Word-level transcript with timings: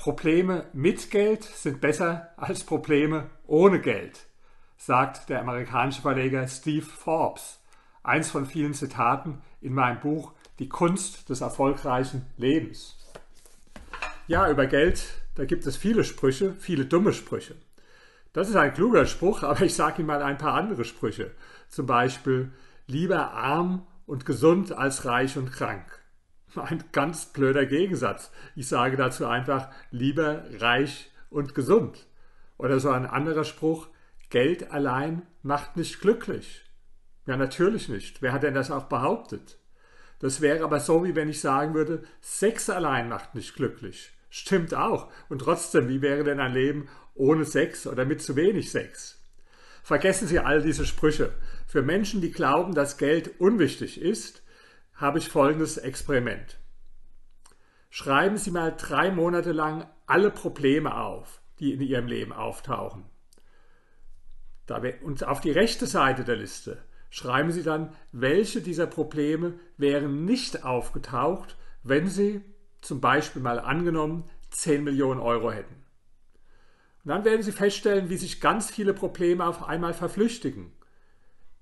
Probleme 0.00 0.64
mit 0.72 1.10
Geld 1.10 1.44
sind 1.44 1.82
besser 1.82 2.30
als 2.38 2.64
Probleme 2.64 3.28
ohne 3.46 3.82
Geld, 3.82 4.18
sagt 4.78 5.28
der 5.28 5.42
amerikanische 5.42 6.00
Verleger 6.00 6.48
Steve 6.48 6.86
Forbes. 6.86 7.60
Eins 8.02 8.30
von 8.30 8.46
vielen 8.46 8.72
Zitaten 8.72 9.42
in 9.60 9.74
meinem 9.74 10.00
Buch 10.00 10.32
Die 10.58 10.70
Kunst 10.70 11.28
des 11.28 11.42
erfolgreichen 11.42 12.24
Lebens. 12.38 12.96
Ja, 14.26 14.50
über 14.50 14.66
Geld, 14.66 15.04
da 15.34 15.44
gibt 15.44 15.66
es 15.66 15.76
viele 15.76 16.02
Sprüche, 16.02 16.54
viele 16.58 16.86
dumme 16.86 17.12
Sprüche. 17.12 17.56
Das 18.32 18.48
ist 18.48 18.56
ein 18.56 18.72
kluger 18.72 19.04
Spruch, 19.04 19.42
aber 19.42 19.60
ich 19.60 19.74
sage 19.74 19.98
Ihnen 19.98 20.06
mal 20.06 20.22
ein 20.22 20.38
paar 20.38 20.54
andere 20.54 20.86
Sprüche. 20.86 21.32
Zum 21.68 21.84
Beispiel, 21.84 22.50
lieber 22.86 23.32
arm 23.32 23.86
und 24.06 24.24
gesund 24.24 24.72
als 24.72 25.04
reich 25.04 25.36
und 25.36 25.52
krank. 25.52 25.99
Ein 26.56 26.84
ganz 26.92 27.26
blöder 27.26 27.66
Gegensatz. 27.66 28.30
Ich 28.56 28.68
sage 28.68 28.96
dazu 28.96 29.26
einfach 29.26 29.68
lieber 29.90 30.44
reich 30.58 31.10
und 31.30 31.54
gesund. 31.54 32.06
Oder 32.58 32.80
so 32.80 32.90
ein 32.90 33.06
anderer 33.06 33.44
Spruch, 33.44 33.88
Geld 34.30 34.70
allein 34.70 35.22
macht 35.42 35.76
nicht 35.76 36.00
glücklich. 36.00 36.64
Ja, 37.26 37.36
natürlich 37.36 37.88
nicht. 37.88 38.22
Wer 38.22 38.32
hat 38.32 38.42
denn 38.42 38.54
das 38.54 38.70
auch 38.70 38.84
behauptet? 38.84 39.58
Das 40.18 40.40
wäre 40.40 40.64
aber 40.64 40.80
so, 40.80 41.04
wie 41.04 41.14
wenn 41.14 41.28
ich 41.28 41.40
sagen 41.40 41.74
würde, 41.74 42.02
Sex 42.20 42.68
allein 42.68 43.08
macht 43.08 43.34
nicht 43.34 43.54
glücklich. 43.54 44.12
Stimmt 44.28 44.74
auch. 44.74 45.10
Und 45.28 45.40
trotzdem, 45.40 45.88
wie 45.88 46.02
wäre 46.02 46.24
denn 46.24 46.40
ein 46.40 46.52
Leben 46.52 46.88
ohne 47.14 47.44
Sex 47.44 47.86
oder 47.86 48.04
mit 48.04 48.22
zu 48.22 48.36
wenig 48.36 48.70
Sex? 48.70 49.18
Vergessen 49.82 50.28
Sie 50.28 50.38
all 50.38 50.62
diese 50.62 50.84
Sprüche. 50.84 51.32
Für 51.66 51.82
Menschen, 51.82 52.20
die 52.20 52.30
glauben, 52.30 52.74
dass 52.74 52.98
Geld 52.98 53.40
unwichtig 53.40 54.00
ist, 54.00 54.42
habe 55.00 55.18
ich 55.18 55.30
folgendes 55.30 55.78
Experiment. 55.78 56.58
Schreiben 57.88 58.36
Sie 58.36 58.50
mal 58.50 58.74
drei 58.76 59.10
Monate 59.10 59.52
lang 59.52 59.88
alle 60.06 60.30
Probleme 60.30 60.94
auf, 60.96 61.40
die 61.58 61.72
in 61.72 61.80
Ihrem 61.80 62.06
Leben 62.06 62.32
auftauchen. 62.32 63.04
Und 65.02 65.24
auf 65.24 65.40
die 65.40 65.50
rechte 65.50 65.86
Seite 65.86 66.22
der 66.22 66.36
Liste 66.36 66.78
schreiben 67.08 67.50
Sie 67.50 67.64
dann, 67.64 67.92
welche 68.12 68.60
dieser 68.60 68.86
Probleme 68.86 69.58
wären 69.76 70.24
nicht 70.24 70.64
aufgetaucht, 70.64 71.56
wenn 71.82 72.06
Sie 72.06 72.42
zum 72.80 73.00
Beispiel 73.00 73.42
mal 73.42 73.58
angenommen 73.58 74.30
10 74.50 74.84
Millionen 74.84 75.18
Euro 75.18 75.50
hätten. 75.50 75.74
Und 77.04 77.08
dann 77.08 77.24
werden 77.24 77.42
Sie 77.42 77.52
feststellen, 77.52 78.10
wie 78.10 78.16
sich 78.16 78.40
ganz 78.40 78.70
viele 78.70 78.94
Probleme 78.94 79.46
auf 79.46 79.64
einmal 79.64 79.94
verflüchtigen. 79.94 80.70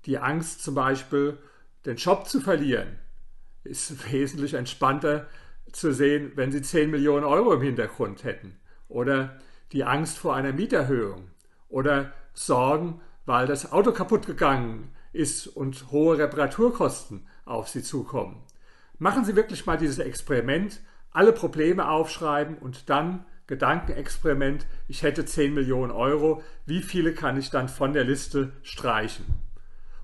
Die 0.05 0.19
Angst 0.19 0.61
zum 0.61 0.75
Beispiel, 0.75 1.39
den 1.85 1.95
Job 1.95 2.27
zu 2.27 2.41
verlieren, 2.41 2.99
ist 3.63 4.11
wesentlich 4.11 4.53
entspannter 4.53 5.27
zu 5.71 5.93
sehen, 5.93 6.31
wenn 6.35 6.51
Sie 6.51 6.61
10 6.61 6.89
Millionen 6.89 7.25
Euro 7.25 7.53
im 7.53 7.61
Hintergrund 7.61 8.23
hätten. 8.23 8.57
Oder 8.87 9.37
die 9.71 9.83
Angst 9.83 10.17
vor 10.17 10.35
einer 10.35 10.53
Mieterhöhung. 10.53 11.29
Oder 11.67 12.13
Sorgen, 12.33 13.01
weil 13.25 13.45
das 13.47 13.71
Auto 13.71 13.91
kaputt 13.91 14.25
gegangen 14.25 14.91
ist 15.13 15.47
und 15.47 15.91
hohe 15.91 16.17
Reparaturkosten 16.17 17.27
auf 17.45 17.69
Sie 17.69 17.83
zukommen. 17.83 18.43
Machen 18.97 19.25
Sie 19.25 19.35
wirklich 19.35 19.65
mal 19.65 19.77
dieses 19.77 19.99
Experiment, 19.99 20.81
alle 21.11 21.31
Probleme 21.31 21.89
aufschreiben 21.89 22.57
und 22.57 22.89
dann 22.89 23.25
Gedankenexperiment, 23.47 24.67
ich 24.87 25.01
hätte 25.01 25.25
10 25.25 25.53
Millionen 25.53 25.91
Euro, 25.91 26.43
wie 26.65 26.81
viele 26.81 27.13
kann 27.13 27.37
ich 27.37 27.49
dann 27.49 27.67
von 27.67 27.93
der 27.93 28.03
Liste 28.03 28.51
streichen? 28.61 29.25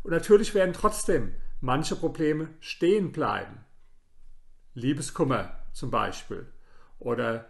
Und 0.01 0.11
natürlich 0.11 0.55
werden 0.55 0.73
trotzdem 0.73 1.31
manche 1.65 1.95
Probleme 1.95 2.49
stehen 2.59 3.11
bleiben. 3.11 3.65
Liebeskummer 4.75 5.59
zum 5.73 5.89
Beispiel 5.89 6.47
oder 6.99 7.49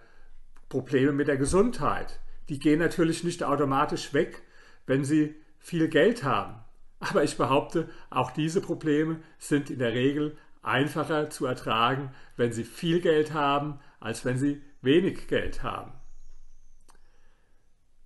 Probleme 0.69 1.11
mit 1.11 1.27
der 1.27 1.38
Gesundheit. 1.38 2.19
Die 2.49 2.59
gehen 2.59 2.80
natürlich 2.80 3.23
nicht 3.23 3.43
automatisch 3.43 4.13
weg, 4.13 4.41
wenn 4.86 5.03
Sie 5.03 5.36
viel 5.59 5.89
Geld 5.89 6.23
haben. 6.23 6.63
Aber 6.99 7.23
ich 7.23 7.38
behaupte, 7.38 7.89
auch 8.09 8.31
diese 8.31 8.61
Probleme 8.61 9.20
sind 9.37 9.70
in 9.70 9.80
der 9.80 9.93
Regel 9.93 10.37
einfacher 10.61 11.30
zu 11.30 11.45
ertragen, 11.45 12.11
wenn 12.37 12.53
Sie 12.53 12.64
viel 12.64 13.02
Geld 13.02 13.33
haben, 13.33 13.80
als 13.99 14.23
wenn 14.23 14.37
Sie 14.37 14.61
wenig 14.82 15.27
Geld 15.27 15.61
haben. 15.61 15.92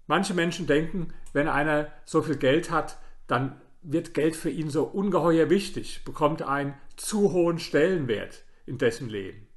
Manche 0.08 0.34
Menschen 0.34 0.66
denken, 0.66 1.14
wenn 1.34 1.48
einer 1.48 1.92
so 2.04 2.24
viel 2.24 2.38
Geld 2.38 2.72
hat, 2.72 2.98
dann 3.28 3.62
wird 3.82 4.14
Geld 4.14 4.36
für 4.36 4.50
ihn 4.50 4.70
so 4.70 4.84
ungeheuer 4.84 5.50
wichtig, 5.50 6.04
bekommt 6.04 6.42
einen 6.42 6.74
zu 6.96 7.32
hohen 7.32 7.60
Stellenwert 7.60 8.44
in 8.66 8.78
dessen 8.78 9.10
Leben. 9.10 9.48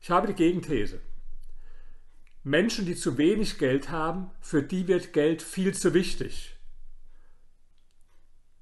Ich 0.00 0.10
habe 0.10 0.26
die 0.26 0.34
Gegenthese. 0.34 1.00
Menschen, 2.42 2.84
die 2.84 2.94
zu 2.94 3.16
wenig 3.16 3.58
Geld 3.58 3.90
haben, 3.90 4.30
für 4.40 4.62
die 4.62 4.86
wird 4.86 5.14
Geld 5.14 5.40
viel 5.40 5.74
zu 5.74 5.94
wichtig. 5.94 6.56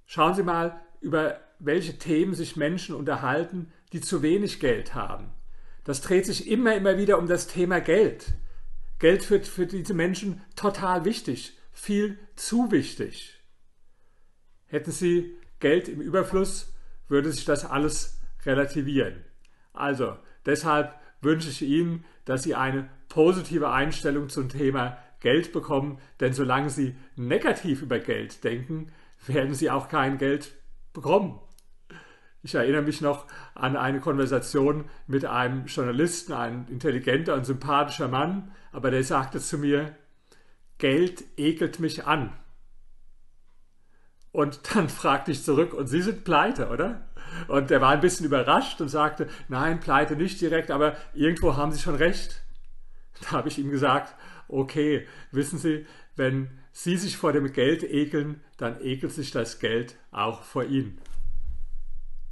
Schauen 0.06 0.34
Sie 0.34 0.44
mal, 0.44 0.80
über 1.00 1.40
welche 1.58 1.98
Themen 1.98 2.34
sich 2.34 2.56
Menschen 2.56 2.94
unterhalten, 2.94 3.72
die 3.92 4.00
zu 4.00 4.22
wenig 4.22 4.60
Geld 4.60 4.94
haben. 4.94 5.30
Das 5.84 6.00
dreht 6.00 6.26
sich 6.26 6.48
immer, 6.48 6.76
immer 6.76 6.96
wieder 6.96 7.18
um 7.18 7.26
das 7.26 7.48
Thema 7.48 7.80
Geld. 7.80 8.34
Geld 9.00 9.28
wird 9.30 9.48
für 9.48 9.66
diese 9.66 9.94
Menschen 9.94 10.40
total 10.54 11.04
wichtig, 11.04 11.58
viel 11.72 12.20
zu 12.36 12.70
wichtig. 12.70 13.41
Hätten 14.72 14.90
sie 14.90 15.36
Geld 15.60 15.86
im 15.90 16.00
Überfluss, 16.00 16.72
würde 17.06 17.30
sich 17.30 17.44
das 17.44 17.66
alles 17.66 18.18
relativieren. 18.46 19.22
Also 19.74 20.16
deshalb 20.46 20.98
wünsche 21.20 21.50
ich 21.50 21.60
Ihnen, 21.60 22.06
dass 22.24 22.44
Sie 22.44 22.54
eine 22.54 22.88
positive 23.10 23.70
Einstellung 23.70 24.30
zum 24.30 24.48
Thema 24.48 24.96
Geld 25.20 25.52
bekommen, 25.52 25.98
denn 26.20 26.32
solange 26.32 26.70
Sie 26.70 26.96
negativ 27.16 27.82
über 27.82 27.98
Geld 27.98 28.44
denken, 28.44 28.90
werden 29.26 29.52
Sie 29.52 29.70
auch 29.70 29.90
kein 29.90 30.16
Geld 30.16 30.52
bekommen. 30.94 31.38
Ich 32.42 32.54
erinnere 32.54 32.82
mich 32.82 33.02
noch 33.02 33.26
an 33.54 33.76
eine 33.76 34.00
Konversation 34.00 34.86
mit 35.06 35.26
einem 35.26 35.66
Journalisten, 35.66 36.32
ein 36.32 36.66
intelligenter 36.68 37.34
und 37.34 37.44
sympathischer 37.44 38.08
Mann, 38.08 38.52
aber 38.72 38.90
der 38.90 39.04
sagte 39.04 39.38
zu 39.38 39.58
mir, 39.58 39.94
Geld 40.78 41.24
ekelt 41.36 41.78
mich 41.78 42.06
an. 42.06 42.32
Und 44.32 44.74
dann 44.74 44.88
fragte 45.00 45.30
ich 45.30 45.44
zurück, 45.44 45.72
und 45.74 45.86
Sie 45.86 46.02
sind 46.02 46.24
pleite, 46.24 46.68
oder? 46.68 47.02
Und 47.48 47.70
er 47.70 47.80
war 47.80 47.90
ein 47.90 48.00
bisschen 48.00 48.26
überrascht 48.26 48.80
und 48.80 48.88
sagte, 48.88 49.28
nein, 49.48 49.80
pleite 49.80 50.16
nicht 50.16 50.40
direkt, 50.40 50.70
aber 50.70 50.96
irgendwo 51.14 51.56
haben 51.56 51.72
Sie 51.72 51.80
schon 51.80 51.94
recht. 51.94 52.42
Da 53.20 53.32
habe 53.32 53.48
ich 53.48 53.58
ihm 53.58 53.70
gesagt, 53.70 54.14
okay, 54.48 55.06
wissen 55.30 55.58
Sie, 55.58 55.86
wenn 56.16 56.50
Sie 56.72 56.96
sich 56.96 57.16
vor 57.16 57.32
dem 57.32 57.52
Geld 57.52 57.84
ekeln, 57.84 58.40
dann 58.56 58.80
ekelt 58.82 59.12
sich 59.12 59.30
das 59.30 59.60
Geld 59.60 59.96
auch 60.10 60.42
vor 60.42 60.64
Ihnen. 60.64 60.98